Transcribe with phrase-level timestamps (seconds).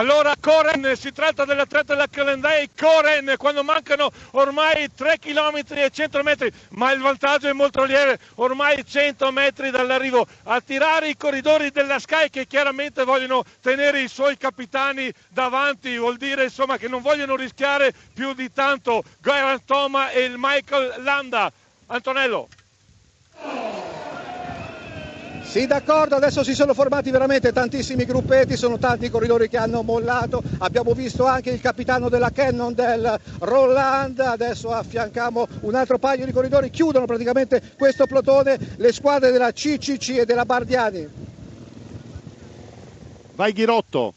[0.00, 6.22] Allora Coren, si tratta dell'atleta della Calendai, Coren quando mancano ormai 3 km e 100
[6.22, 11.70] metri, ma il vantaggio è molto lieve, ormai 100 metri dall'arrivo, a tirare i corridori
[11.70, 17.02] della Sky che chiaramente vogliono tenere i suoi capitani davanti, vuol dire insomma che non
[17.02, 21.52] vogliono rischiare più di tanto Goran Toma e il Michael Landa.
[21.88, 22.48] Antonello.
[25.50, 29.82] Sì, d'accordo, adesso si sono formati veramente tantissimi gruppetti, sono tanti i corridori che hanno
[29.82, 36.24] mollato, abbiamo visto anche il capitano della Cannon del Roland, adesso affiancamo un altro paio
[36.24, 41.08] di corridori, chiudono praticamente questo plotone le squadre della CCC e della Bardiani.
[43.34, 44.14] Vai Ghirotto.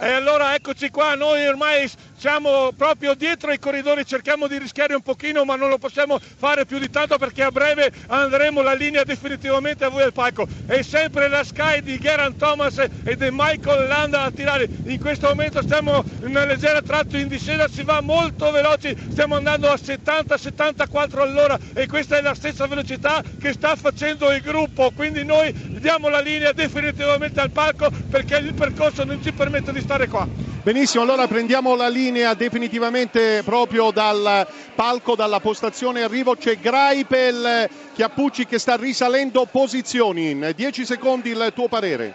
[0.00, 5.02] E allora eccoci qua, noi ormai siamo proprio dietro ai corridori, cerchiamo di rischiare un
[5.02, 9.04] pochino ma non lo possiamo fare più di tanto perché a breve andremo la linea
[9.04, 10.46] definitivamente a voi al palco.
[10.64, 14.68] È sempre la Sky di Geran Thomas e di Michael Landa a tirare.
[14.84, 19.36] In questo momento stiamo in una leggera tratto in discesa, si va molto veloci, stiamo
[19.36, 24.90] andando a 70-74 all'ora e questa è la stessa velocità che sta facendo il gruppo,
[24.94, 29.80] quindi noi diamo la linea definitivamente al palco perché il percorso non ci permette di
[29.80, 30.55] stare qua.
[30.66, 36.34] Benissimo, allora prendiamo la linea definitivamente proprio dal palco, dalla postazione arrivo.
[36.34, 40.30] C'è Graipel Chiappucci che sta risalendo posizioni.
[40.30, 42.12] In 10 secondi il tuo parere.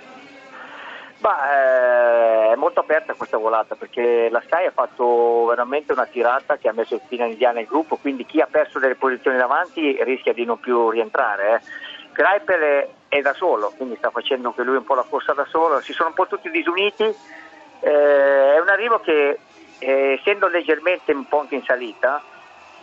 [1.19, 6.57] Bah, eh, è molto aperta questa volata perché la Sky ha fatto veramente una tirata
[6.57, 9.97] che ha messo il fine indiana nel gruppo, quindi chi ha perso delle posizioni davanti
[10.03, 11.53] rischia di non più rientrare.
[11.53, 11.61] Eh.
[12.11, 15.45] Greipel è, è da solo, quindi sta facendo anche lui un po' la corsa da
[15.49, 17.15] solo, si sono un po' tutti disuniti
[17.81, 19.39] eh, è un arrivo che,
[19.79, 22.21] eh, essendo leggermente un po' anche in salita,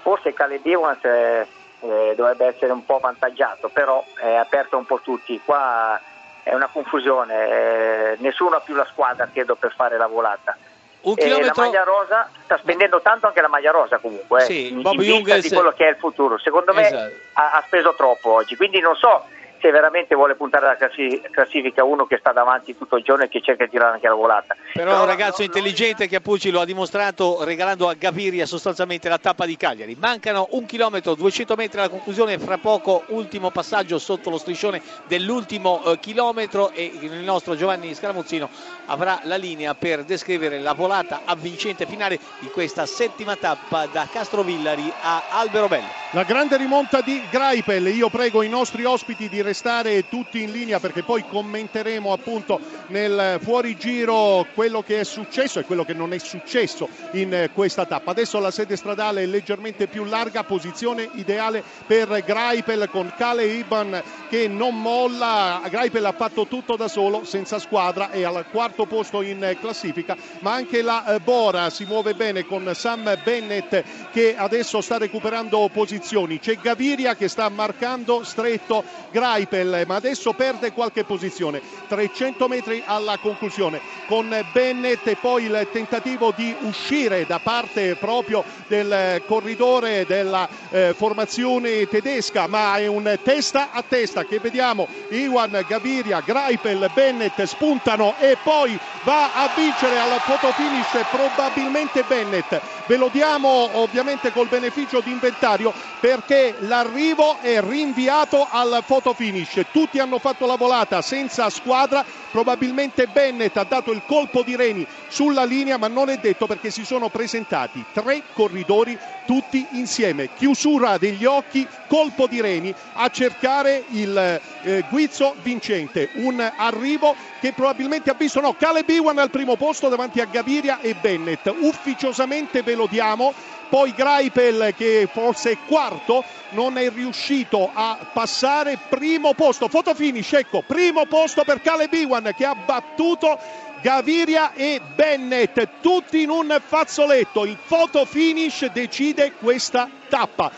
[0.02, 1.46] forse Caleb Evans eh,
[1.80, 5.40] eh, dovrebbe essere un po' avvantaggiato, però è aperto un po' tutti.
[5.44, 6.00] Qua
[6.42, 10.56] è una confusione, eh, nessuno ha più la squadra, credo, per fare la volata.
[11.00, 11.62] Un chilometro...
[11.62, 15.22] La maglia rosa sta spendendo tanto anche la maglia rosa comunque, eh, sì, in, in
[15.22, 16.38] vista di quello che è il futuro.
[16.38, 17.14] Secondo me esatto.
[17.34, 19.26] ha, ha speso troppo oggi, quindi non so
[19.60, 23.40] se veramente vuole puntare alla classifica uno che sta davanti tutto il giorno e che
[23.40, 24.56] cerca di tirare anche la volata.
[24.72, 29.18] Però è un ragazzo intelligente che Appucci lo ha dimostrato regalando a Gaviria sostanzialmente la
[29.18, 29.96] tappa di Cagliari.
[29.98, 35.82] Mancano un chilometro, 200 metri alla conclusione, fra poco ultimo passaggio sotto lo striscione dell'ultimo
[35.84, 38.48] eh, chilometro e il nostro Giovanni Scaramuzzino
[38.86, 44.92] avrà la linea per descrivere la volata avvincente finale di questa settima tappa da Castrovillari
[45.00, 46.07] a Alberobello.
[46.12, 50.80] La grande rimonta di Graipel, io prego i nostri ospiti di restare tutti in linea
[50.80, 56.18] perché poi commenteremo appunto nel fuorigiro quello che è successo e quello che non è
[56.18, 58.12] successo in questa tappa.
[58.12, 64.02] Adesso la sede stradale è leggermente più larga, posizione ideale per Greipel con Kale Iban
[64.30, 65.60] che non molla.
[65.68, 70.54] Greipel ha fatto tutto da solo, senza squadra, è al quarto posto in classifica, ma
[70.54, 76.38] anche la eh, Bora si muove bene con Sam Bennett che adesso sta recuperando posizioni.
[76.38, 81.60] C'è Gaviria che sta marcando stretto Greipel, ma adesso perde qualche posizione.
[81.88, 88.44] 300 metri alla conclusione con Bennett e poi il tentativo di uscire da parte proprio
[88.68, 95.64] del corridore della eh, formazione tedesca, ma è un testa a testa che vediamo Iwan
[95.66, 102.60] Gaviria, Greipel, Bennett spuntano e poi va a vincere al fotofinish probabilmente Bennett.
[102.86, 109.66] Ve lo diamo ovviamente col beneficio di inventario perché l'arrivo è rinviato al fotofinish finish.
[109.72, 114.86] Tutti hanno fatto la volata senza squadra, probabilmente Bennett ha dato il colpo di reni
[115.08, 118.96] sulla linea, ma non è detto perché si sono presentati tre corridori
[119.26, 120.30] tutti insieme.
[120.34, 126.10] Chiusura degli occhi, colpo di reni a cercare il eh, guizzo vincente.
[126.14, 130.80] Un arrivo che probabilmente ha visto no, Caleb Iwan al primo posto davanti a Gaviria
[130.80, 131.52] e Bennett.
[131.60, 133.34] Ufficiosamente ve lo diamo
[133.68, 138.78] poi Greipel che forse è quarto non è riuscito a passare.
[138.88, 143.38] Primo posto foto finish ecco primo posto per Caleb Iwan che ha battuto
[143.80, 147.44] Gaviria e Bennett tutti in un fazzoletto.
[147.44, 150.50] Il foto finish decide questa tappa